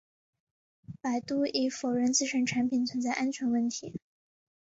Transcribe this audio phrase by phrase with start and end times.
[0.99, 3.99] 百度已否认自身产品存在安全问题。